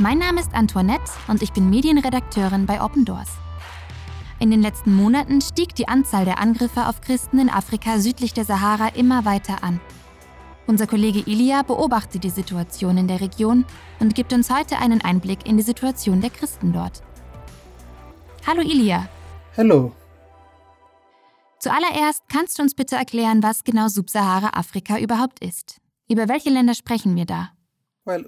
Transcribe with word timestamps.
Mein 0.00 0.18
Name 0.18 0.40
ist 0.40 0.52
Antoinette 0.54 1.12
und 1.28 1.40
ich 1.40 1.52
bin 1.52 1.70
Medienredakteurin 1.70 2.66
bei 2.66 2.82
Open 2.82 3.04
Doors. 3.04 3.28
In 4.40 4.50
den 4.50 4.60
letzten 4.60 4.92
Monaten 4.92 5.40
stieg 5.40 5.76
die 5.76 5.86
Anzahl 5.86 6.24
der 6.24 6.40
Angriffe 6.40 6.88
auf 6.88 7.00
Christen 7.00 7.38
in 7.38 7.48
Afrika 7.48 8.00
südlich 8.00 8.32
der 8.34 8.44
Sahara 8.44 8.88
immer 8.88 9.24
weiter 9.24 9.62
an. 9.62 9.80
Unser 10.66 10.88
Kollege 10.88 11.20
Ilia 11.20 11.62
beobachtet 11.62 12.24
die 12.24 12.30
Situation 12.30 12.98
in 12.98 13.06
der 13.06 13.20
Region 13.20 13.64
und 14.00 14.16
gibt 14.16 14.32
uns 14.32 14.50
heute 14.50 14.78
einen 14.78 15.00
Einblick 15.00 15.46
in 15.46 15.58
die 15.58 15.62
Situation 15.62 16.20
der 16.20 16.30
Christen 16.30 16.72
dort. 16.72 17.04
Hallo 18.44 18.62
Ilia. 18.62 19.08
Hallo. 19.56 19.92
Zuallererst 21.60 22.24
kannst 22.28 22.58
du 22.58 22.64
uns 22.64 22.74
bitte 22.74 22.96
erklären, 22.96 23.44
was 23.44 23.62
genau 23.62 23.86
Subsahara-Afrika 23.86 24.98
überhaupt 24.98 25.38
ist. 25.38 25.80
Über 26.08 26.28
welche 26.28 26.50
Länder 26.50 26.74
sprechen 26.74 27.14
wir 27.14 27.26
da? 27.26 27.53
Uh, 28.06 28.22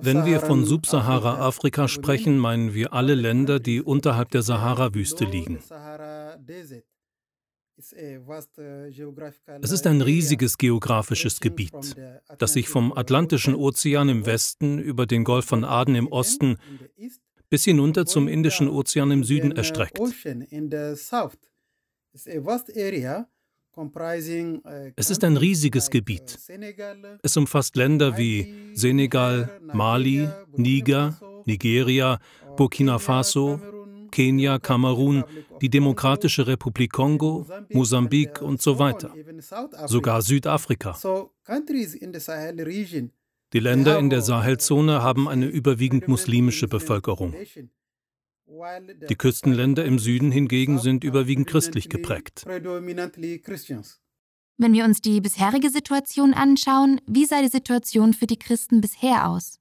Wenn 0.00 0.24
wir 0.24 0.40
von 0.40 0.64
Subsahara-Afrika 0.64 1.86
sprechen, 1.86 2.38
meinen 2.38 2.72
wir 2.72 2.94
alle 2.94 3.14
Länder, 3.14 3.60
die 3.60 3.82
unterhalb 3.82 4.30
der 4.30 4.40
Sahara-Wüste 4.42 5.26
liegen. 5.26 5.58
Es 7.78 9.70
ist 9.70 9.86
ein 9.86 10.00
riesiges 10.00 10.56
geografisches 10.56 11.40
Gebiet, 11.40 11.94
das 12.38 12.54
sich 12.54 12.70
vom 12.70 12.96
Atlantischen 12.96 13.54
Ozean 13.54 14.08
im 14.08 14.24
Westen 14.24 14.78
über 14.78 15.04
den 15.04 15.24
Golf 15.24 15.44
von 15.44 15.62
Aden 15.64 15.94
im 15.94 16.06
Osten 16.08 16.56
bis 17.50 17.64
hinunter 17.64 18.06
zum 18.06 18.28
Indischen 18.28 18.68
Ozean 18.68 19.10
im 19.10 19.24
Süden 19.24 19.52
erstreckt. 19.52 19.98
Es 24.96 25.10
ist 25.10 25.22
ein 25.22 25.36
riesiges 25.36 25.90
Gebiet. 25.90 26.38
Es 27.22 27.36
umfasst 27.36 27.76
Länder 27.76 28.16
wie 28.16 28.72
Senegal, 28.74 29.60
Mali, 29.72 30.28
Niger, 30.56 31.18
Nigeria, 31.44 32.18
Burkina 32.56 32.98
Faso, 32.98 33.60
Kenia, 34.10 34.58
Kamerun, 34.58 35.24
die 35.60 35.68
Demokratische 35.68 36.46
Republik 36.46 36.92
Kongo, 36.92 37.46
Mosambik 37.70 38.40
und 38.40 38.62
so 38.62 38.78
weiter. 38.78 39.12
Sogar 39.86 40.22
Südafrika. 40.22 40.96
Die 43.52 43.60
Länder 43.60 43.98
in 43.98 44.10
der 44.10 44.22
Sahelzone 44.22 45.02
haben 45.02 45.28
eine 45.28 45.46
überwiegend 45.46 46.08
muslimische 46.08 46.66
Bevölkerung. 46.66 47.34
Die 48.48 49.16
Küstenländer 49.16 49.84
im 49.84 49.98
Süden 49.98 50.30
hingegen 50.30 50.78
sind 50.78 51.02
überwiegend 51.04 51.48
christlich 51.48 51.88
geprägt. 51.88 52.44
Wenn 52.46 52.64
wir 54.72 54.84
uns 54.84 55.00
die 55.02 55.20
bisherige 55.20 55.68
Situation 55.70 56.32
anschauen, 56.32 57.00
wie 57.06 57.26
sah 57.26 57.42
die 57.42 57.48
Situation 57.48 58.14
für 58.14 58.26
die 58.26 58.38
Christen 58.38 58.80
bisher 58.80 59.28
aus? 59.28 59.58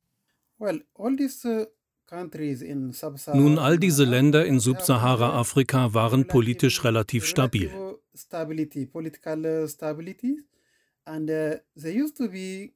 Nun, 3.34 3.58
all 3.58 3.80
diese 3.80 4.04
Länder 4.04 4.46
in 4.46 4.60
Subsahara-Afrika 4.60 5.94
waren 5.94 6.28
politisch 6.28 6.84
relativ 6.84 7.26
stabil. 7.26 7.72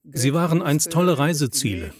Sie 0.03 0.33
waren 0.33 0.61
einst 0.61 0.91
tolle 0.91 1.17
Reiseziele, 1.19 1.94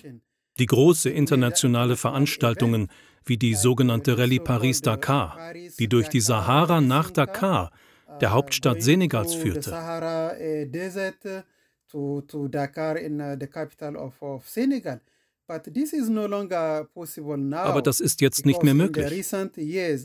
die 0.60 0.66
große 0.66 1.10
internationale 1.10 1.96
Veranstaltungen 1.96 2.90
wie 3.26 3.38
die 3.38 3.56
sogenannte 3.56 4.18
Rallye 4.18 4.40
Paris-Dakar, 4.40 5.54
die 5.78 5.88
durch 5.88 6.10
die 6.10 6.22
Sahara 6.22 6.82
nach 6.82 7.12
Dakar, 7.12 7.72
der 8.22 8.32
Hauptstadt 8.32 8.82
Senegals, 8.82 9.36
führte. 9.36 9.74
Aber 17.52 17.82
das 17.82 18.00
ist 18.00 18.22
jetzt 18.22 18.46
nicht 18.46 18.64
mehr 18.64 18.74
möglich. 18.76 19.32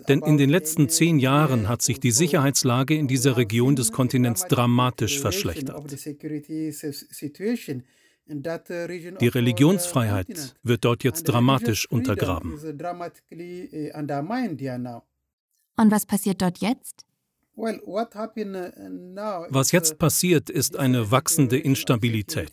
Denn 0.08 0.22
in 0.22 0.38
den 0.38 0.50
letzten 0.50 0.88
zehn 0.88 1.18
Jahren 1.18 1.68
hat 1.68 1.82
sich 1.82 2.00
die 2.00 2.12
Sicherheitslage 2.12 2.94
in 2.94 3.08
dieser 3.08 3.36
Region 3.36 3.76
des 3.76 3.92
Kontinents 3.92 4.46
dramatisch 4.46 5.20
verschlechtert. 5.20 5.84
Die 8.26 9.28
Religionsfreiheit 9.28 10.54
wird 10.62 10.84
dort 10.84 11.04
jetzt 11.04 11.24
dramatisch 11.24 11.90
untergraben. 11.90 12.52
Und 15.76 15.90
was 15.90 16.06
passiert 16.06 16.40
dort 16.40 16.58
jetzt? 16.58 17.04
Was 17.56 19.72
jetzt 19.72 19.98
passiert, 19.98 20.50
ist 20.50 20.76
eine 20.76 21.10
wachsende 21.10 21.58
Instabilität. 21.58 22.52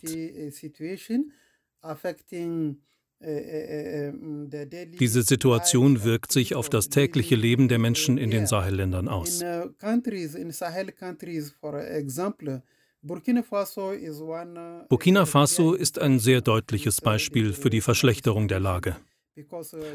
Diese 5.00 5.22
Situation 5.22 6.04
wirkt 6.04 6.32
sich 6.32 6.54
auf 6.54 6.68
das 6.68 6.88
tägliche 6.88 7.36
Leben 7.36 7.68
der 7.68 7.78
Menschen 7.78 8.18
in 8.18 8.30
den 8.30 8.46
Sahelländern 8.46 9.08
aus. 9.08 9.42
Burkina 13.04 13.42
Faso 15.26 15.74
ist 15.74 15.98
ein 15.98 16.20
sehr 16.20 16.40
deutliches 16.40 17.00
Beispiel 17.00 17.52
für 17.52 17.68
die 17.68 17.80
Verschlechterung 17.80 18.46
der 18.46 18.60
Lage. 18.60 18.96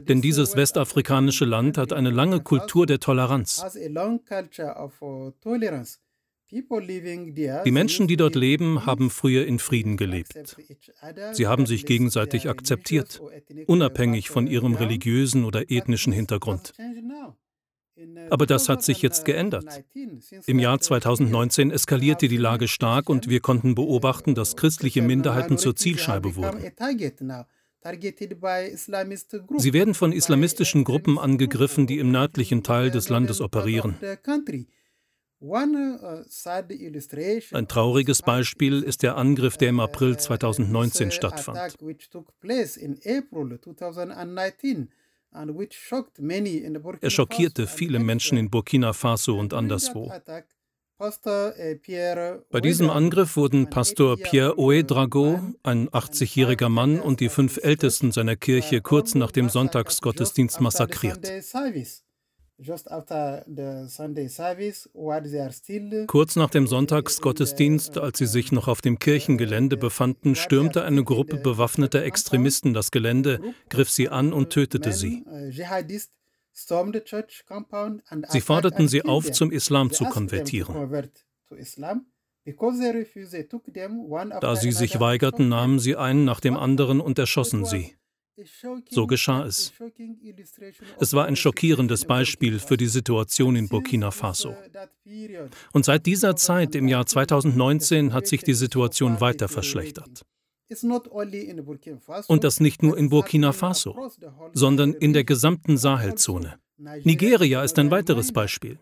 Denn 0.10 0.22
dieses 0.22 0.58
westafrikanische 0.58 1.46
Land 1.46 1.78
hat 1.78 1.94
eine 1.94 2.10
lange 2.10 2.42
Kultur 2.42 2.86
der 2.86 3.00
Toleranz. 3.00 3.64
Die 6.50 7.72
Menschen, 7.72 8.08
die 8.08 8.18
dort 8.18 8.36
leben, 8.36 8.86
haben 8.86 9.10
früher 9.10 9.46
in 9.46 9.60
Frieden 9.60 9.96
gelebt. 9.96 10.58
Sie 11.32 11.48
haben 11.48 11.66
sich 11.66 11.86
gegenseitig 11.86 12.50
akzeptiert, 12.50 13.22
unabhängig 13.68 14.30
von 14.30 14.48
ihrem 14.48 14.76
religiösen 14.76 15.46
oder 15.46 15.72
ethnischen 15.72 16.12
Hintergrund. 16.12 16.74
Aber 18.30 18.46
das 18.46 18.70
hat 18.70 18.84
sich 18.84 19.02
jetzt 19.02 19.26
geändert. 19.26 19.84
Im 20.46 20.60
Jahr 20.60 20.80
2019 20.80 21.72
eskalierte 21.72 22.28
die 22.28 22.38
Lage 22.38 22.68
stark 22.68 23.10
und 23.10 23.30
wir 23.30 23.40
konnten 23.40 23.76
beobachten, 23.76 24.36
dass 24.36 24.56
christliche 24.56 25.02
Minderheiten 25.02 25.58
zur 25.58 25.76
Zielscheibe 25.76 26.36
wurden. 26.36 26.62
Sie 29.58 29.74
werden 29.74 29.94
von 29.94 30.12
islamistischen 30.12 30.84
Gruppen 30.84 31.18
angegriffen, 31.18 31.88
die 31.88 32.00
im 32.00 32.12
nördlichen 32.12 32.64
Teil 32.64 32.92
des 32.92 33.10
Landes 33.10 33.40
operieren. 33.42 33.96
Ein 37.52 37.68
trauriges 37.68 38.22
Beispiel 38.24 38.82
ist 38.82 39.04
der 39.04 39.18
Angriff, 39.18 39.58
der 39.58 39.70
im 39.70 39.80
April 39.80 40.18
2019 40.18 41.12
stattfand. 41.12 41.78
Er 47.02 47.10
schockierte 47.10 47.68
viele 47.68 48.00
Menschen 48.00 48.38
in 48.38 48.50
Burkina 48.50 48.94
Faso 48.94 49.38
und 49.40 49.54
anderswo. 49.54 50.12
Bei 50.98 52.62
diesem 52.62 52.90
Angriff 52.90 53.38
wurden 53.38 53.70
Pastor 53.70 54.18
Pierre 54.18 54.58
Ouedrago, 54.58 55.40
ein 55.62 55.90
80-jähriger 55.90 56.70
Mann, 56.70 57.00
und 57.00 57.20
die 57.20 57.30
fünf 57.30 57.58
Ältesten 57.62 58.12
seiner 58.12 58.36
Kirche 58.36 58.82
kurz 58.82 59.14
nach 59.14 59.32
dem 59.32 59.50
Sonntagsgottesdienst 59.50 60.60
massakriert. 60.60 61.24
Kurz 66.08 66.36
nach 66.36 66.50
dem 66.50 66.66
Sonntagsgottesdienst, 66.68 67.98
als 68.00 68.18
sie 68.18 68.26
sich 68.26 68.52
noch 68.52 68.68
auf 68.68 68.82
dem 68.82 68.98
Kirchengelände 68.98 69.78
befanden, 69.78 70.34
stürmte 70.34 70.84
eine 70.84 71.04
Gruppe 71.04 71.38
bewaffneter 71.38 72.02
Extremisten 72.02 72.74
das 72.74 72.90
Gelände, 72.90 73.42
griff 73.70 73.92
sie 73.92 74.10
an 74.10 74.34
und 74.34 74.50
tötete 74.50 74.92
sie. 74.92 75.24
Sie 78.30 78.42
forderten 78.42 78.88
sie 78.88 79.06
auf, 79.06 79.32
zum 79.32 79.52
Islam 79.52 79.92
zu 79.92 80.06
konvertieren. 80.06 81.12
Da 84.42 84.56
sie 84.56 84.72
sich 84.72 85.00
weigerten, 85.00 85.50
nahmen 85.50 85.80
sie 85.80 85.96
einen 85.96 86.26
nach 86.26 86.40
dem 86.40 86.58
anderen 86.58 87.02
und 87.02 87.20
erschossen 87.20 87.66
sie. 87.66 87.98
So 88.90 89.08
geschah 89.08 89.46
es. 89.46 89.74
Es 91.00 91.14
war 91.14 91.26
ein 91.26 91.36
schockierendes 91.36 92.06
Beispiel 92.06 92.60
für 92.60 92.78
die 92.78 92.88
Situation 92.88 93.56
in 93.56 93.68
Burkina 93.68 94.12
Faso. 94.12 94.56
Und 95.74 95.86
seit 95.86 96.06
dieser 96.06 96.36
Zeit, 96.36 96.76
im 96.76 96.88
Jahr 96.88 97.06
2019, 97.06 98.14
hat 98.14 98.28
sich 98.28 98.44
die 98.44 98.54
Situation 98.54 99.22
weiter 99.22 99.48
verschlechtert. 99.48 100.24
Und 102.28 102.44
das 102.44 102.60
nicht 102.60 102.84
nur 102.84 102.98
in 102.98 103.10
Burkina 103.10 103.54
Faso, 103.54 104.12
sondern 104.54 104.94
in 104.94 105.14
der 105.14 105.24
gesamten 105.24 105.78
Sahelzone. 105.78 106.60
Nigeria 106.78 107.64
ist 107.64 107.80
ein 107.80 107.90
weiteres 107.90 108.32
Beispiel. 108.34 108.78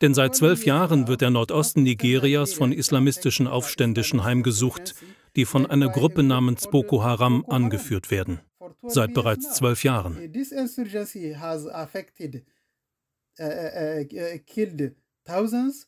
Denn 0.00 0.14
seit 0.14 0.34
zwölf 0.34 0.66
Jahren 0.66 1.06
wird 1.06 1.20
der 1.20 1.30
Nordosten 1.30 1.84
Nigerias 1.84 2.54
von 2.54 2.72
islamistischen 2.72 3.46
Aufständischen 3.46 4.24
heimgesucht, 4.24 4.96
die 5.36 5.44
von 5.44 5.66
einer 5.66 5.90
Gruppe 5.90 6.24
namens 6.24 6.66
Boko 6.68 7.04
Haram 7.04 7.44
angeführt 7.46 8.10
werden 8.10 8.40
seit 8.86 9.14
bereits 9.14 9.54
zwölf 9.54 9.84
Jahren. 9.84 10.32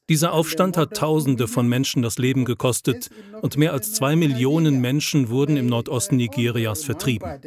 Dieser 0.08 0.32
Aufstand 0.32 0.76
hat 0.76 0.96
Tausende 0.96 1.48
von 1.48 1.69
Menschen 1.69 2.02
das 2.02 2.19
Leben 2.19 2.44
gekostet 2.44 3.10
und 3.40 3.56
mehr 3.56 3.72
als 3.72 3.94
zwei 3.94 4.16
Millionen 4.16 4.80
Menschen 4.80 5.28
wurden 5.28 5.56
im 5.56 5.66
Nordosten 5.66 6.16
Nigerias 6.16 6.84
vertrieben. 6.84 7.40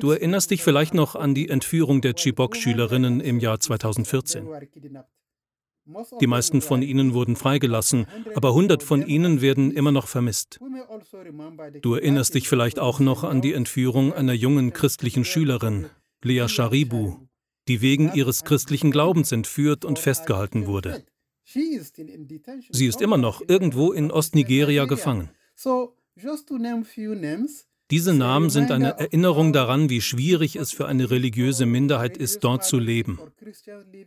Du 0.00 0.10
erinnerst 0.10 0.50
dich 0.50 0.62
vielleicht 0.62 0.94
noch 0.94 1.14
an 1.14 1.34
die 1.34 1.48
Entführung 1.48 2.00
der 2.00 2.14
Chibok-Schülerinnen 2.14 3.20
im 3.20 3.38
Jahr 3.38 3.60
2014. 3.60 4.46
Die 6.20 6.26
meisten 6.26 6.60
von 6.60 6.82
ihnen 6.82 7.14
wurden 7.14 7.36
freigelassen, 7.36 8.06
aber 8.34 8.48
100 8.50 8.82
von 8.82 9.06
ihnen 9.06 9.40
werden 9.40 9.70
immer 9.70 9.92
noch 9.92 10.06
vermisst. 10.06 10.60
Du 11.82 11.94
erinnerst 11.94 12.34
dich 12.34 12.48
vielleicht 12.48 12.78
auch 12.78 13.00
noch 13.00 13.24
an 13.24 13.40
die 13.40 13.52
Entführung 13.52 14.12
einer 14.12 14.32
jungen 14.32 14.72
christlichen 14.72 15.24
Schülerin, 15.24 15.86
Lea 16.22 16.48
Sharibu, 16.48 17.16
die 17.68 17.80
wegen 17.80 18.12
ihres 18.14 18.44
christlichen 18.44 18.90
Glaubens 18.90 19.32
entführt 19.32 19.84
und 19.84 19.98
festgehalten 19.98 20.66
wurde. 20.66 21.04
Sie 21.44 22.86
ist 22.86 23.00
immer 23.00 23.18
noch 23.18 23.42
irgendwo 23.48 23.92
in 23.92 24.10
Ostnigeria 24.10 24.84
gefangen. 24.84 25.30
Diese 27.90 28.14
Namen 28.14 28.50
sind 28.50 28.70
eine 28.70 28.98
Erinnerung 28.98 29.52
daran, 29.52 29.90
wie 29.90 30.00
schwierig 30.00 30.54
es 30.54 30.70
für 30.70 30.86
eine 30.86 31.10
religiöse 31.10 31.66
Minderheit 31.66 32.16
ist, 32.16 32.44
dort 32.44 32.64
zu 32.64 32.78
leben 32.78 33.18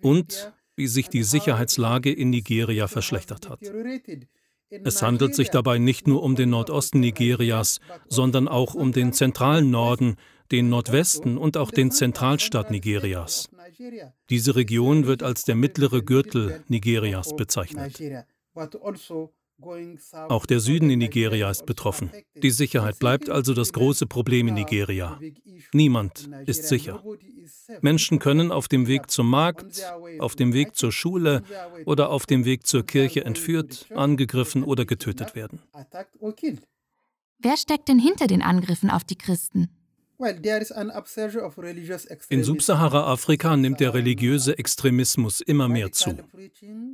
und 0.02 0.54
wie 0.76 0.88
sich 0.88 1.10
die 1.10 1.24
Sicherheitslage 1.24 2.12
in 2.12 2.30
Nigeria 2.30 2.88
verschlechtert 2.88 3.50
hat. 3.50 3.60
Es 4.70 5.02
handelt 5.02 5.36
sich 5.36 5.50
dabei 5.50 5.78
nicht 5.78 6.08
nur 6.08 6.24
um 6.24 6.36
den 6.36 6.50
Nordosten 6.50 7.00
Nigerias, 7.00 7.80
sondern 8.08 8.48
auch 8.48 8.74
um 8.74 8.92
den 8.92 9.14
zentralen 9.14 9.70
Norden, 9.70 10.16
den 10.52 10.70
Nordwesten 10.70 11.38
und 11.38 11.58
auch 11.58 11.72
den 11.72 11.92
Zentralstaat 11.92 12.72
Nigerias. 12.72 13.50
Diese 14.30 14.56
Region 14.56 15.06
wird 15.06 15.24
als 15.24 15.44
der 15.44 15.56
mittlere 15.56 16.02
Gürtel 16.02 16.64
Nigerias 16.68 17.36
bezeichnet. 17.36 18.02
Auch 20.30 20.46
der 20.46 20.60
Süden 20.60 20.90
in 20.90 21.00
Nigeria 21.00 21.50
ist 21.50 21.66
betroffen. 21.66 22.12
Die 22.42 22.52
Sicherheit 22.52 23.00
bleibt 23.00 23.30
also 23.30 23.54
das 23.54 23.72
große 23.74 24.08
Problem 24.08 24.48
in 24.48 24.56
Nigeria. 24.56 25.20
Niemand 25.72 26.30
ist 26.46 26.68
sicher. 26.68 27.04
Menschen 27.82 28.20
können 28.20 28.52
auf 28.52 28.68
dem 28.68 28.88
Weg 28.88 29.10
zum 29.10 29.30
Markt, 29.30 29.84
auf 30.20 30.36
dem 30.36 30.54
Weg 30.54 30.76
zur 30.76 30.92
Schule 30.92 31.44
oder 31.86 32.10
auf 32.10 32.26
dem 32.26 32.46
Weg 32.46 32.66
zur 32.68 32.86
Kirche 32.86 33.26
entführt, 33.26 33.88
angegriffen 33.94 34.64
oder 34.64 34.86
getötet 34.86 35.36
werden. 35.36 35.62
Wer 37.40 37.58
steckt 37.58 37.90
denn 37.90 38.00
hinter 38.00 38.28
den 38.28 38.42
Angriffen 38.42 38.90
auf 38.90 39.04
die 39.04 39.18
Christen? 39.18 39.70
In 42.30 42.44
Subsahara-Afrika 42.44 43.58
nimmt 43.58 43.80
der 43.80 43.94
religiöse 43.94 44.58
Extremismus 44.58 45.42
immer 45.42 45.68
mehr 45.68 45.92
zu. 45.92 46.18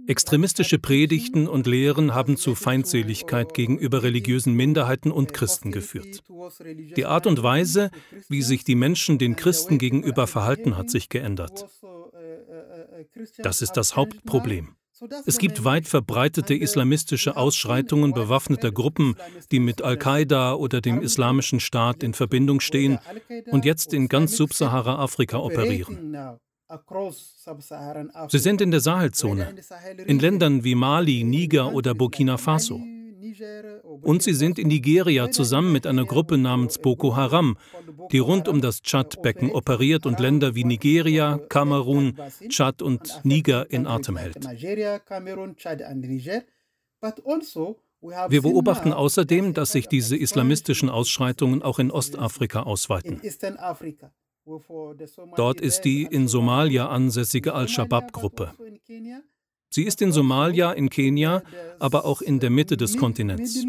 Extremistische 0.07 0.80
Predigten 0.80 1.48
und 1.48 1.68
Lehren 1.68 2.13
haben 2.13 2.38
zu 2.38 2.56
Feindseligkeit 2.56 3.54
gegenüber 3.54 4.04
religiösen 4.04 4.54
Minderheiten 4.54 5.12
und 5.12 5.33
Christen 5.33 5.71
geführt. 5.71 6.24
Die 6.95 7.06
Art 7.06 7.27
und 7.27 7.44
Weise, 7.44 7.92
wie 8.30 8.42
sich 8.42 8.63
die 8.63 8.75
Menschen 8.75 9.18
den 9.18 9.36
Christen 9.36 9.77
gegenüber 9.77 10.25
verhalten, 10.25 10.77
hat 10.77 10.89
sich 10.89 11.10
geändert. 11.10 11.66
Das 13.38 13.62
ist 13.62 13.74
das 13.74 13.95
Hauptproblem. 13.95 14.75
Es 15.25 15.38
gibt 15.38 15.63
weit 15.63 15.88
verbreitete 15.88 16.56
islamistische 16.56 17.38
Ausschreitungen 17.38 18.13
bewaffneter 18.13 18.72
Gruppen, 18.72 19.16
die 19.51 19.60
mit 19.60 19.81
Al-Qaida 19.81 20.54
oder 20.54 20.81
dem 20.81 21.01
Islamischen 21.01 21.60
Staat 21.60 22.04
in 22.04 22.13
Verbindung 22.13 22.60
stehen 22.60 23.00
und 23.51 23.66
jetzt 23.66 23.94
in 23.94 24.10
ganz 24.10 24.36
Subsahara-Afrika 24.36 25.38
operieren. 25.38 26.40
Sie 28.28 28.40
sind 28.40 28.62
in 28.62 28.72
der 28.72 28.80
Sahelzone, 28.80 29.56
in 30.06 30.19
Ländern 30.19 30.63
wie 30.63 30.75
Mali, 30.75 31.24
Niger 31.24 31.74
oder 31.74 31.95
Burkina 31.95 32.38
Faso. 32.38 32.80
Und 34.01 34.24
sie 34.24 34.33
sind 34.33 34.59
in 34.59 34.68
Nigeria 34.68 35.31
zusammen 35.31 35.71
mit 35.71 35.88
einer 35.88 36.06
Gruppe 36.06 36.38
namens 36.38 36.77
Boko 36.77 37.15
Haram, 37.15 37.57
die 38.12 38.19
rund 38.19 38.47
um 38.47 38.62
das 38.62 38.81
Tschad-Becken 38.81 39.51
operiert 39.51 40.06
und 40.06 40.19
Länder 40.19 40.56
wie 40.56 40.63
Nigeria, 40.63 41.38
Kamerun, 41.50 42.18
Tschad 42.47 42.81
und 42.81 43.21
Niger 43.24 43.69
in 43.71 43.88
Atem 43.88 44.18
hält. 44.18 44.45
Wir 48.30 48.41
beobachten 48.41 48.94
außerdem, 48.94 49.53
dass 49.53 49.71
sich 49.71 49.88
diese 49.88 50.15
islamistischen 50.15 50.89
Ausschreitungen 50.89 51.62
auch 51.62 51.80
in 51.80 51.92
Ostafrika 51.92 52.63
ausweiten. 52.63 53.21
Dort 55.35 55.62
ist 55.62 55.81
die 55.81 56.03
in 56.03 56.27
Somalia 56.27 56.88
ansässige 56.89 57.53
Al-Shabaab-Gruppe. 57.53 58.53
Sie 59.69 59.83
ist 59.83 60.01
in 60.01 60.12
Somalia, 60.12 60.71
in 60.71 60.89
Kenia, 60.89 61.44
aber 61.80 62.06
auch 62.06 62.21
in 62.21 62.39
der 62.39 62.50
Mitte 62.50 62.75
des 62.77 62.98
Kontinents. 62.98 63.66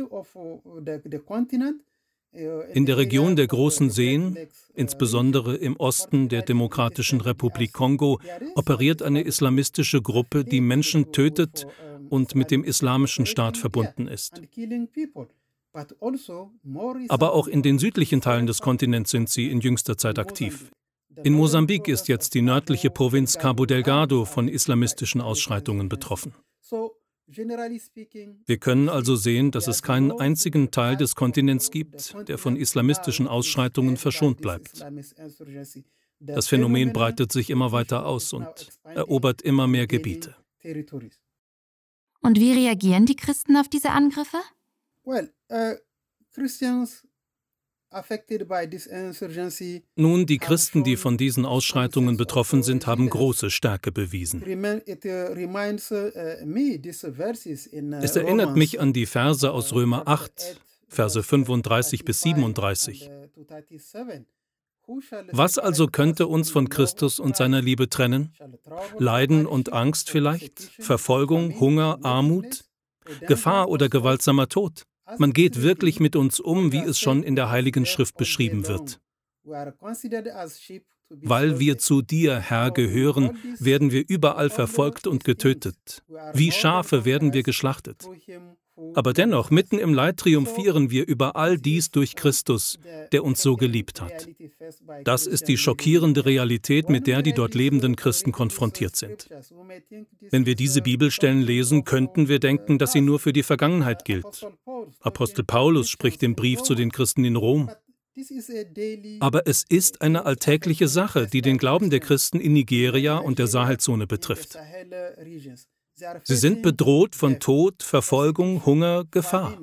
In 2.73 2.87
der 2.87 2.97
Region 2.97 3.35
der 3.35 3.47
großen 3.49 3.91
Seen, 3.91 4.39
insbesondere 4.75 5.57
im 5.57 5.77
Osten 5.77 6.29
der 6.29 6.43
Demokratischen 6.43 7.21
Republik 7.21 7.73
Kongo, 7.73 8.21
operiert 8.55 9.03
eine 9.03 9.23
islamistische 9.23 10.01
Gruppe, 10.01 10.45
die 10.45 10.61
Menschen 10.61 11.11
tötet 11.13 11.67
und 12.09 12.35
mit 12.37 12.51
dem 12.51 12.63
Islamischen 12.63 13.27
Staat 13.27 13.57
verbunden 13.57 14.07
ist. 14.07 14.41
Aber 17.09 17.33
auch 17.33 17.49
in 17.49 17.63
den 17.63 17.79
südlichen 17.79 18.21
Teilen 18.21 18.47
des 18.47 18.61
Kontinents 18.61 19.11
sind 19.11 19.29
sie 19.29 19.51
in 19.51 19.61
jüngster 19.61 19.97
Zeit 19.97 20.19
aktiv. 20.19 20.71
In 21.17 21.35
Mosambik 21.35 21.89
ist 21.89 22.09
jetzt 22.09 22.35
die 22.35 22.43
nördliche 22.43 22.91
Provinz 22.91 23.37
Cabo 23.37 23.67
Delgado 23.67 24.25
von 24.25 24.49
islamistischen 24.49 25.21
Ausschreitungen 25.21 25.89
betroffen. 25.89 26.35
Wir 27.27 28.59
können 28.59 28.89
also 28.89 29.17
sehen, 29.17 29.51
dass 29.51 29.69
es 29.69 29.83
keinen 29.83 30.13
einzigen 30.13 30.71
Teil 30.71 30.97
des 30.97 31.15
Kontinents 31.15 31.71
gibt, 31.71 32.15
der 32.29 32.39
von 32.39 32.57
islamistischen 32.57 33.29
Ausschreitungen 33.29 33.97
verschont 33.97 34.41
bleibt. 34.41 34.85
Das 36.21 36.49
Phänomen 36.49 36.93
breitet 36.93 37.33
sich 37.33 37.51
immer 37.51 37.73
weiter 37.73 38.07
aus 38.07 38.33
und 38.33 38.69
erobert 38.85 39.43
immer 39.43 39.67
mehr 39.67 39.87
Gebiete. 39.87 40.37
Und 42.23 42.39
wie 42.39 42.53
reagieren 42.53 43.07
die 43.07 43.17
Christen 43.17 43.57
auf 43.57 43.69
diese 43.69 43.91
Angriffe? 43.91 44.39
Well, 45.05 45.33
uh, 45.51 45.77
Christians 46.35 47.07
nun, 49.97 50.27
die 50.27 50.39
Christen, 50.39 50.85
die 50.85 50.97
von 50.97 51.17
diesen 51.17 51.45
Ausschreitungen 51.45 52.17
betroffen 52.17 52.63
sind, 52.63 52.87
haben 52.87 53.11
große 53.11 53.51
Stärke 53.51 53.91
bewiesen. 53.91 54.43
Es 58.03 58.17
erinnert 58.17 58.57
mich 58.57 58.81
an 58.81 58.93
die 58.93 59.07
Verse 59.07 59.51
aus 59.51 59.73
Römer 59.73 60.07
8, 60.07 60.61
Verse 60.89 61.23
35 61.23 62.05
bis 62.05 62.21
37. 62.21 63.11
Was 65.33 65.59
also 65.59 65.87
könnte 65.87 66.27
uns 66.27 66.51
von 66.51 66.69
Christus 66.69 67.19
und 67.19 67.37
seiner 67.37 67.61
Liebe 67.61 67.89
trennen? 67.89 68.33
Leiden 68.99 69.47
und 69.47 69.73
Angst 69.73 70.11
vielleicht? 70.11 70.59
Verfolgung, 70.79 71.59
Hunger, 71.59 71.99
Armut? 72.03 72.65
Gefahr 73.27 73.69
oder 73.69 73.89
gewaltsamer 73.89 74.49
Tod? 74.49 74.87
Man 75.19 75.33
geht 75.33 75.63
wirklich 75.63 76.01
mit 76.01 76.17
uns 76.17 76.41
um, 76.41 76.73
wie 76.73 76.79
es 76.83 76.99
schon 76.99 77.23
in 77.23 77.37
der 77.37 77.51
Heiligen 77.51 77.87
Schrift 77.87 78.17
beschrieben 78.17 78.67
wird. 78.67 79.01
Weil 81.11 81.59
wir 81.59 81.79
zu 81.79 82.03
dir, 82.03 82.39
Herr, 82.39 82.71
gehören, 82.71 83.37
werden 83.59 83.91
wir 83.91 84.05
überall 84.07 84.49
verfolgt 84.49 85.07
und 85.07 85.25
getötet. 85.25 86.05
Wie 86.35 86.53
Schafe 86.53 87.05
werden 87.05 87.33
wir 87.33 87.43
geschlachtet. 87.43 88.07
Aber 88.95 89.13
dennoch, 89.13 89.51
mitten 89.51 89.79
im 89.79 89.93
Leid 89.93 90.19
triumphieren 90.19 90.91
wir 90.91 91.07
über 91.07 91.37
all 91.37 91.59
dies 91.59 91.91
durch 91.91 92.15
Christus, 92.15 92.79
der 93.13 93.25
uns 93.25 93.43
so 93.43 93.57
geliebt 93.57 94.01
hat. 94.01 94.29
Das 95.05 95.27
ist 95.27 95.49
die 95.49 95.59
schockierende 95.59 96.25
Realität, 96.25 96.89
mit 96.89 97.07
der 97.07 97.23
die 97.23 97.35
dort 97.35 97.55
lebenden 97.55 97.97
Christen 97.97 98.33
konfrontiert 98.33 98.97
sind. 98.97 99.29
Wenn 100.31 100.47
wir 100.47 100.55
diese 100.55 100.81
Bibelstellen 100.81 101.43
lesen, 101.43 101.85
könnten 101.85 102.29
wir 102.29 102.39
denken, 102.39 102.79
dass 102.79 102.93
sie 102.93 103.03
nur 103.03 103.19
für 103.19 103.33
die 103.33 103.43
Vergangenheit 103.43 104.05
gilt. 104.05 104.47
Apostel 105.01 105.45
Paulus 105.45 105.89
spricht 105.89 106.23
im 106.23 106.35
Brief 106.35 106.63
zu 106.63 106.75
den 106.75 106.91
Christen 106.91 107.25
in 107.25 107.37
Rom. 107.37 107.71
Aber 109.21 109.47
es 109.47 109.65
ist 109.69 110.03
eine 110.03 110.27
alltägliche 110.27 110.89
Sache, 110.89 111.27
die 111.27 111.43
den 111.43 111.59
Glauben 111.59 111.91
der 111.91 112.01
Christen 112.01 112.41
in 112.41 112.53
Nigeria 112.53 113.19
und 113.19 113.39
der 113.39 113.47
Sahelzone 113.47 114.07
betrifft. 114.07 114.59
Sie 116.25 116.37
sind 116.37 116.63
bedroht 116.63 117.15
von 117.15 117.41
Tod, 117.41 117.83
Verfolgung, 117.83 118.65
Hunger, 118.67 119.05
Gefahr. 119.11 119.59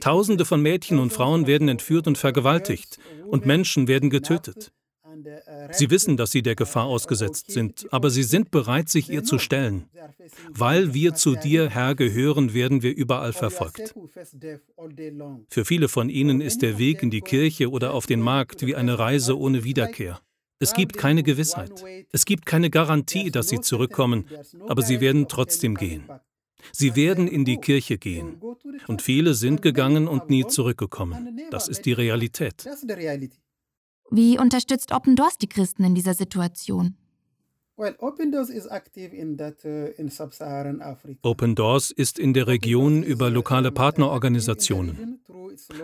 Tausende 0.00 0.44
von 0.44 0.62
Mädchen 0.62 0.98
und 0.98 1.12
Frauen 1.12 1.46
werden 1.46 1.68
entführt 1.68 2.06
und 2.06 2.16
vergewaltigt, 2.16 2.98
und 3.26 3.44
Menschen 3.44 3.88
werden 3.88 4.08
getötet. 4.08 4.72
Sie 5.72 5.90
wissen, 5.90 6.16
dass 6.16 6.30
sie 6.30 6.42
der 6.42 6.54
Gefahr 6.54 6.84
ausgesetzt 6.84 7.50
sind, 7.50 7.86
aber 7.90 8.10
sie 8.10 8.22
sind 8.22 8.50
bereit, 8.50 8.88
sich 8.88 9.10
ihr 9.10 9.24
zu 9.24 9.38
stellen. 9.38 9.88
Weil 10.50 10.94
wir 10.94 11.14
zu 11.14 11.34
dir, 11.34 11.70
Herr, 11.70 11.94
gehören, 11.94 12.54
werden 12.54 12.82
wir 12.82 12.94
überall 12.94 13.32
verfolgt. 13.32 13.94
Für 15.48 15.64
viele 15.64 15.88
von 15.88 16.08
ihnen 16.08 16.40
ist 16.40 16.62
der 16.62 16.78
Weg 16.78 17.02
in 17.02 17.10
die 17.10 17.20
Kirche 17.20 17.70
oder 17.70 17.94
auf 17.94 18.06
den 18.06 18.20
Markt 18.20 18.66
wie 18.66 18.76
eine 18.76 18.98
Reise 18.98 19.38
ohne 19.38 19.64
Wiederkehr. 19.64 20.20
Es 20.58 20.72
gibt 20.72 20.96
keine 20.96 21.22
Gewissheit. 21.22 21.84
Es 22.12 22.24
gibt 22.24 22.46
keine 22.46 22.70
Garantie, 22.70 23.30
dass 23.30 23.48
sie 23.48 23.60
zurückkommen, 23.60 24.26
aber 24.66 24.82
sie 24.82 25.00
werden 25.00 25.28
trotzdem 25.28 25.74
gehen. 25.74 26.04
Sie 26.72 26.96
werden 26.96 27.28
in 27.28 27.44
die 27.44 27.58
Kirche 27.58 27.98
gehen. 27.98 28.40
Und 28.86 29.02
viele 29.02 29.34
sind 29.34 29.62
gegangen 29.62 30.08
und 30.08 30.30
nie 30.30 30.46
zurückgekommen. 30.46 31.38
Das 31.50 31.68
ist 31.68 31.82
die 31.82 31.92
Realität. 31.92 32.66
Wie 34.10 34.38
unterstützt 34.38 34.92
Open 34.92 35.16
Doors 35.16 35.38
die 35.38 35.48
Christen 35.48 35.84
in 35.84 35.94
dieser 35.94 36.14
Situation? 36.14 36.96
Uh, 37.78 37.90
Open 37.98 38.32
Doors 41.54 41.90
ist 41.90 42.18
in 42.18 42.32
der 42.32 42.46
Region 42.46 43.02
über 43.02 43.28
lokale 43.28 43.70
Partnerorganisationen, 43.70 45.20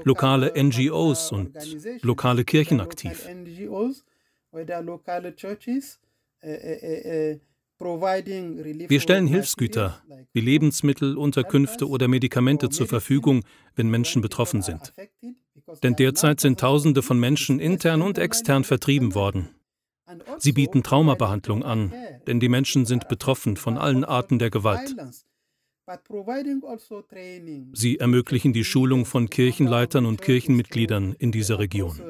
lokale 0.05 0.55
NGOs 0.57 1.33
und 1.33 1.53
lokale 2.03 2.45
Kirchen 2.45 2.81
aktiv. 2.81 3.29
Wir 8.89 9.01
stellen 9.01 9.27
Hilfsgüter 9.27 10.03
wie 10.33 10.41
Lebensmittel, 10.41 11.19
Unterkünfte 11.19 11.89
oder 11.89 12.09
Medikamente 12.09 12.71
zur 12.71 12.87
Verfügung, 12.87 13.45
wenn 13.75 13.91
Menschen 13.91 14.23
betroffen 14.23 14.63
sind. 14.63 14.95
Denn 15.83 15.97
derzeit 15.97 16.41
sind 16.41 16.61
Tausende 16.61 17.03
von 17.03 17.19
Menschen 17.19 17.61
intern 17.61 18.03
und 18.03 18.19
extern 18.19 18.65
vertrieben 18.65 19.15
worden. 19.15 19.49
Sie 20.39 20.53
bieten 20.53 20.83
Traumabehandlung 20.83 21.63
an, 21.63 21.93
denn 22.27 22.41
die 22.41 22.49
Menschen 22.49 22.87
sind 22.87 23.09
betroffen 23.09 23.57
von 23.57 23.79
allen 23.79 24.05
Arten 24.05 24.39
der 24.39 24.51
Gewalt. 24.51 24.95
Sie 27.73 27.99
ermöglichen 27.99 28.53
die 28.53 28.65
Schulung 28.65 29.05
von 29.05 29.29
Kirchenleitern 29.31 30.07
und 30.07 30.23
Kirchenmitgliedern 30.23 31.15
in 31.19 31.33
dieser 31.33 31.59
Region. 31.59 32.01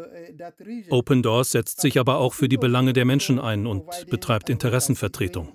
Open 0.90 1.22
Doors 1.22 1.52
setzt 1.52 1.80
sich 1.80 1.98
aber 1.98 2.18
auch 2.18 2.34
für 2.34 2.48
die 2.48 2.58
Belange 2.58 2.92
der 2.92 3.04
Menschen 3.04 3.38
ein 3.38 3.66
und 3.66 3.84
betreibt 4.10 4.50
Interessenvertretung. 4.50 5.52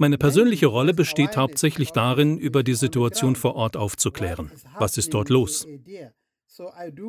Meine 0.00 0.16
persönliche 0.16 0.66
Rolle 0.66 0.94
besteht 0.94 1.36
hauptsächlich 1.36 1.90
darin, 1.90 2.38
über 2.38 2.62
die 2.62 2.74
Situation 2.74 3.34
vor 3.34 3.56
Ort 3.56 3.76
aufzuklären. 3.76 4.52
Was 4.78 4.96
ist 4.96 5.12
dort 5.12 5.28
los? 5.28 5.66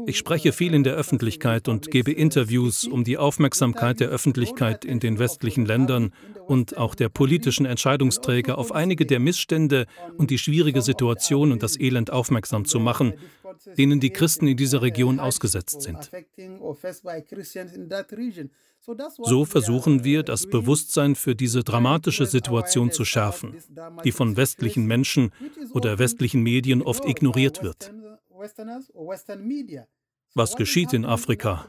Ich 0.05 0.17
spreche 0.17 0.51
viel 0.51 0.74
in 0.74 0.84
der 0.84 0.96
Öffentlichkeit 0.96 1.67
und 1.67 1.89
gebe 1.91 2.12
Interviews, 2.12 2.86
um 2.86 3.03
die 3.03 3.17
Aufmerksamkeit 3.17 4.00
der 4.00 4.10
Öffentlichkeit 4.10 4.86
in 4.86 5.00
den 5.00 5.17
westlichen 5.17 5.65
Ländern 5.65 6.13
und 6.48 6.77
auch 6.77 6.93
der 6.93 7.10
politischen 7.10 7.65
Entscheidungsträger 7.65 8.58
auf 8.58 8.72
einige 8.72 9.05
der 9.05 9.19
Missstände 9.19 9.86
und 10.17 10.29
die 10.29 10.38
schwierige 10.38 10.81
Situation 10.81 11.51
und 11.51 11.63
das 11.63 11.79
Elend 11.79 12.12
aufmerksam 12.12 12.65
zu 12.65 12.79
machen, 12.79 13.13
denen 13.77 14.00
die 14.00 14.12
Christen 14.12 14.48
in 14.48 14.58
dieser 14.58 14.81
Region 14.81 15.19
ausgesetzt 15.19 15.81
sind. 15.81 16.12
So 19.24 19.46
versuchen 19.46 20.03
wir, 20.03 20.24
das 20.24 20.48
Bewusstsein 20.48 21.15
für 21.15 21.36
diese 21.36 21.63
dramatische 21.63 22.25
Situation 22.25 22.91
zu 22.91 23.05
schärfen, 23.05 23.55
die 24.03 24.12
von 24.12 24.38
westlichen 24.38 24.86
Menschen 24.86 25.31
oder 25.74 26.00
westlichen 26.00 26.41
Medien 26.41 26.81
oft 26.81 27.05
ignoriert 27.05 27.62
wird. 27.62 27.93
Was 30.36 30.55
geschieht 30.55 30.93
in 30.93 31.05
Afrika? 31.05 31.67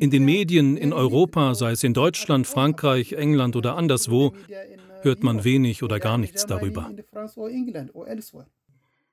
In 0.00 0.10
den 0.10 0.24
Medien 0.24 0.76
in 0.76 0.92
Europa, 0.92 1.54
sei 1.54 1.70
es 1.70 1.84
in 1.84 1.94
Deutschland, 1.94 2.46
Frankreich, 2.46 3.12
England 3.12 3.56
oder 3.56 3.76
anderswo, 3.76 4.34
hört 5.02 5.22
man 5.22 5.44
wenig 5.44 5.82
oder 5.82 6.00
gar 6.00 6.18
nichts 6.18 6.46
darüber. 6.46 6.90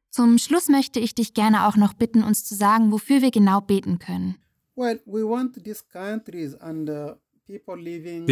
Zum 0.10 0.38
Schluss 0.38 0.70
möchte 0.70 1.00
ich 1.00 1.14
dich 1.14 1.34
gerne 1.34 1.68
auch 1.68 1.76
noch 1.76 1.94
bitten, 1.94 2.24
uns 2.24 2.46
zu 2.46 2.56
sagen, 2.56 2.92
wofür 2.92 3.22
wir 3.22 3.32
genau 3.32 3.62
beten 3.62 4.00
können. 4.00 4.36
Wir 4.76 5.00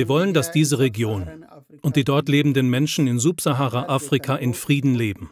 wollen, 0.07 0.33
dass 0.33 0.51
diese 0.51 0.79
Region 0.79 1.45
und 1.81 1.95
die 1.95 2.03
dort 2.03 2.29
lebenden 2.29 2.69
Menschen 2.69 3.07
in 3.07 3.19
Subsahara-Afrika 3.19 4.35
in 4.35 4.55
Frieden 4.55 4.95
leben 4.95 5.29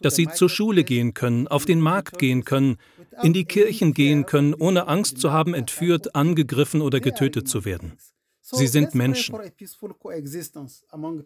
dass 0.00 0.16
sie 0.16 0.28
zur 0.28 0.48
Schule 0.48 0.84
gehen 0.84 1.14
können, 1.14 1.48
auf 1.48 1.64
den 1.64 1.80
Markt 1.80 2.18
gehen 2.18 2.44
können, 2.44 2.76
in 3.22 3.32
die 3.32 3.44
Kirchen 3.44 3.94
gehen 3.94 4.26
können, 4.26 4.54
ohne 4.54 4.88
Angst 4.88 5.18
zu 5.18 5.32
haben, 5.32 5.54
entführt, 5.54 6.14
angegriffen 6.14 6.82
oder 6.82 7.00
getötet 7.00 7.48
zu 7.48 7.64
werden. 7.64 7.96
Sie 8.42 8.66
sind 8.66 8.94
Menschen. 8.94 9.36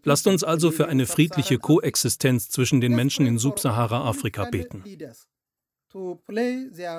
Lasst 0.04 0.26
uns 0.26 0.44
also 0.44 0.70
für 0.70 0.88
eine 0.88 1.06
friedliche 1.06 1.58
Koexistenz 1.58 2.50
zwischen 2.50 2.80
den 2.80 2.94
Menschen 2.94 3.26
in 3.26 3.38
Subsahara-Afrika 3.38 4.44
beten. 4.44 4.84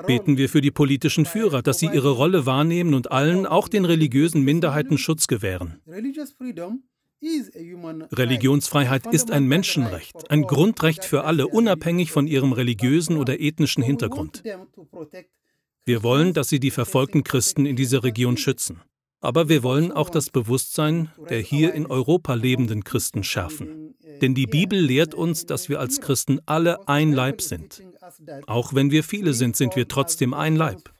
Beten 0.07 0.37
wir 0.37 0.49
für 0.49 0.61
die 0.61 0.71
politischen 0.71 1.25
Führer, 1.25 1.61
dass 1.61 1.79
sie 1.79 1.87
ihre 1.87 2.11
Rolle 2.11 2.45
wahrnehmen 2.45 2.93
und 2.93 3.11
allen, 3.11 3.45
auch 3.45 3.67
den 3.67 3.83
religiösen 3.83 4.41
Minderheiten, 4.41 4.97
Schutz 4.97 5.27
gewähren. 5.27 5.81
Religionsfreiheit 7.21 9.07
ist 9.07 9.31
ein 9.31 9.47
Menschenrecht, 9.47 10.29
ein 10.29 10.43
Grundrecht 10.43 11.05
für 11.05 11.23
alle, 11.23 11.47
unabhängig 11.47 12.11
von 12.11 12.27
ihrem 12.27 12.51
religiösen 12.53 13.17
oder 13.17 13.39
ethnischen 13.39 13.83
Hintergrund. 13.83 14.43
Wir 15.85 16.03
wollen, 16.03 16.33
dass 16.33 16.49
sie 16.49 16.59
die 16.59 16.71
verfolgten 16.71 17.23
Christen 17.23 17.65
in 17.65 17.75
dieser 17.75 18.03
Region 18.03 18.37
schützen. 18.37 18.81
Aber 19.21 19.49
wir 19.49 19.63
wollen 19.63 19.91
auch 19.91 20.09
das 20.09 20.29
Bewusstsein 20.29 21.11
der 21.29 21.39
hier 21.39 21.73
in 21.73 21.87
Europa 21.87 22.35
lebenden 22.35 22.83
Christen 22.83 23.23
schärfen. 23.23 23.95
Denn 24.21 24.35
die 24.35 24.45
Bibel 24.45 24.79
lehrt 24.79 25.13
uns, 25.15 25.45
dass 25.45 25.67
wir 25.67 25.79
als 25.79 25.99
Christen 25.99 26.39
alle 26.45 26.87
ein 26.87 27.11
Leib 27.11 27.41
sind. 27.41 27.83
Auch 28.45 28.73
wenn 28.73 28.91
wir 28.91 29.03
viele 29.03 29.33
sind, 29.33 29.55
sind 29.55 29.75
wir 29.75 29.87
trotzdem 29.87 30.33
ein 30.33 30.55
Leib. 30.55 30.93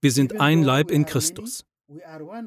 Wir 0.00 0.12
sind 0.12 0.40
ein 0.40 0.62
Leib 0.62 0.90
in 0.90 1.04
Christus. 1.04 1.64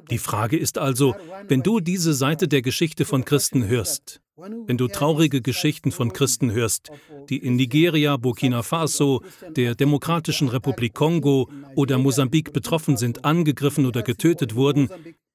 Die 0.09 0.17
Frage 0.17 0.57
ist 0.57 0.77
also, 0.77 1.15
wenn 1.47 1.63
du 1.63 1.79
diese 1.79 2.13
Seite 2.13 2.47
der 2.47 2.61
Geschichte 2.61 3.03
von 3.03 3.25
Christen 3.25 3.67
hörst, 3.67 4.21
wenn 4.37 4.77
du 4.77 4.87
traurige 4.87 5.41
Geschichten 5.41 5.91
von 5.91 6.13
Christen 6.13 6.51
hörst, 6.51 6.91
die 7.29 7.37
in 7.37 7.55
Nigeria, 7.55 8.17
Burkina 8.17 8.63
Faso, 8.63 9.21
der 9.55 9.75
Demokratischen 9.75 10.47
Republik 10.47 10.93
Kongo 10.93 11.49
oder 11.75 11.97
Mosambik 11.97 12.53
betroffen 12.53 12.97
sind, 12.97 13.25
angegriffen 13.25 13.85
oder 13.85 14.01
getötet 14.01 14.55
wurden, 14.55 14.89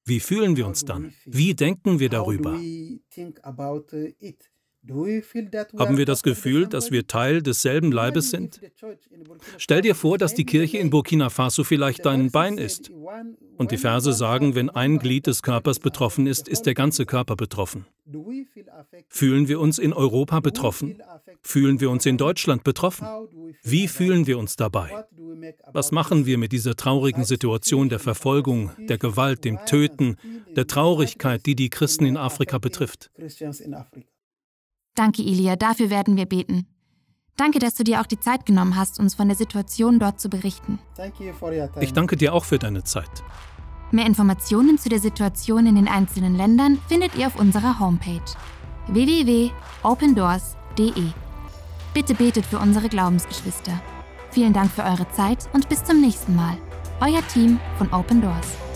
wie 0.05 0.19
fühlen 0.19 0.57
wir 0.57 0.65
uns 0.65 0.85
dann? 0.85 1.13
Wie 1.25 1.53
denken 1.53 1.99
wir 1.99 2.09
darüber? 2.09 2.59
Haben 5.77 5.97
wir 5.97 6.05
das 6.05 6.23
Gefühl, 6.23 6.67
dass 6.67 6.91
wir 6.91 7.05
Teil 7.05 7.41
desselben 7.41 7.91
Leibes 7.91 8.31
sind? 8.31 8.61
Stell 9.57 9.81
dir 9.81 9.93
vor, 9.93 10.17
dass 10.17 10.33
die 10.33 10.45
Kirche 10.45 10.77
in 10.77 10.89
Burkina 10.89 11.29
Faso 11.29 11.63
vielleicht 11.63 12.05
dein 12.05 12.31
Bein 12.31 12.57
ist. 12.57 12.89
Und 13.59 13.71
die 13.71 13.77
Verse 13.77 14.13
sagen, 14.13 14.55
wenn 14.55 14.69
ein 14.69 14.99
Glied 14.99 15.27
des 15.27 15.43
Körpers 15.43 15.79
betroffen 15.79 16.27
ist, 16.27 16.47
ist 16.47 16.65
der 16.65 16.73
ganze 16.73 17.05
Körper 17.05 17.35
betroffen. 17.35 17.85
Fühlen 19.09 19.49
wir 19.49 19.59
uns 19.59 19.77
in 19.77 19.91
Europa 19.91 20.39
betroffen? 20.39 21.03
Fühlen 21.41 21.81
wir 21.81 21.91
uns 21.91 22.05
in 22.05 22.17
Deutschland 22.17 22.63
betroffen? 22.63 23.05
Wie 23.61 23.89
fühlen 23.89 24.27
wir 24.27 24.39
uns 24.39 24.55
dabei? 24.55 25.03
Was 25.73 25.91
machen 25.91 26.25
wir 26.25 26.37
mit 26.37 26.53
dieser 26.53 26.77
traurigen 26.77 27.25
Situation 27.25 27.89
der 27.89 27.99
Verfolgung, 27.99 28.71
der 28.77 28.97
Gewalt, 28.97 29.43
dem 29.43 29.59
Töten, 29.65 30.15
der 30.55 30.65
Traurigkeit, 30.65 31.45
die 31.45 31.55
die 31.55 31.69
Christen 31.69 32.05
in 32.05 32.15
Afrika 32.15 32.59
betrifft? 32.59 33.11
Danke, 34.95 35.21
Ilia, 35.21 35.57
dafür 35.57 35.89
werden 35.89 36.15
wir 36.15 36.25
beten. 36.25 36.65
Danke, 37.39 37.57
dass 37.59 37.75
du 37.75 37.85
dir 37.85 38.01
auch 38.01 38.05
die 38.05 38.19
Zeit 38.19 38.45
genommen 38.45 38.75
hast, 38.75 38.99
uns 38.99 39.15
von 39.15 39.29
der 39.29 39.37
Situation 39.37 39.97
dort 39.97 40.19
zu 40.19 40.29
berichten. 40.29 40.77
Ich 41.79 41.93
danke 41.93 42.17
dir 42.17 42.33
auch 42.33 42.43
für 42.43 42.59
deine 42.59 42.83
Zeit. 42.83 43.23
Mehr 43.91 44.05
Informationen 44.05 44.77
zu 44.77 44.89
der 44.89 44.99
Situation 44.99 45.65
in 45.65 45.75
den 45.75 45.87
einzelnen 45.87 46.35
Ländern 46.35 46.77
findet 46.89 47.15
ihr 47.15 47.27
auf 47.27 47.39
unserer 47.39 47.79
Homepage 47.79 48.19
www.opendoors.de. 48.87 51.05
Bitte 51.93 52.13
betet 52.13 52.45
für 52.45 52.59
unsere 52.59 52.89
Glaubensgeschwister. 52.89 53.71
Vielen 54.31 54.51
Dank 54.51 54.69
für 54.69 54.83
eure 54.83 55.09
Zeit 55.11 55.47
und 55.53 55.69
bis 55.69 55.85
zum 55.85 56.01
nächsten 56.01 56.35
Mal. 56.35 56.57
Euer 56.99 57.25
Team 57.29 57.57
von 57.77 57.89
Open 57.93 58.21
Doors. 58.21 58.68